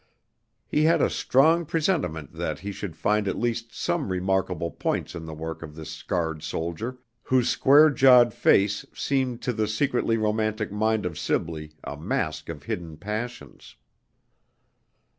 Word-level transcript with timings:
He 0.67 0.85
had 0.85 0.99
a 0.99 1.11
strong 1.11 1.63
presentiment 1.63 2.33
that 2.33 2.61
he 2.61 2.71
should 2.71 2.95
find 2.95 3.27
at 3.27 3.37
least 3.37 3.71
some 3.71 4.09
remarkable 4.11 4.71
points 4.71 5.13
in 5.13 5.25
the 5.27 5.33
work 5.35 5.61
of 5.61 5.75
this 5.75 5.91
scarred 5.91 6.41
soldier, 6.41 6.97
whose 7.21 7.49
square 7.49 7.91
jawed 7.91 8.33
face 8.33 8.83
seemed 8.95 9.43
to 9.43 9.53
the 9.53 9.67
secretly 9.67 10.17
romantic 10.17 10.71
mind 10.71 11.05
of 11.05 11.19
Sibley 11.19 11.73
a 11.83 11.95
mask 11.97 12.49
of 12.49 12.63
hidden 12.63 12.97
passions. 12.97 13.75